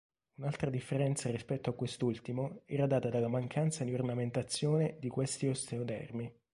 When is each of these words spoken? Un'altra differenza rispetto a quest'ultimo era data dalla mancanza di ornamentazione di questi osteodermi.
Un'altra 0.37 0.71
differenza 0.71 1.29
rispetto 1.29 1.69
a 1.69 1.75
quest'ultimo 1.75 2.61
era 2.65 2.87
data 2.87 3.09
dalla 3.09 3.27
mancanza 3.27 3.83
di 3.83 3.93
ornamentazione 3.93 4.97
di 4.99 5.09
questi 5.09 5.45
osteodermi. 5.45 6.33